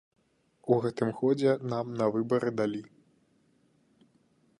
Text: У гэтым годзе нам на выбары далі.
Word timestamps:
У 0.75 0.77
гэтым 0.85 1.11
годзе 1.19 1.51
нам 1.73 1.91
на 1.99 2.07
выбары 2.15 2.49
далі. 2.61 2.81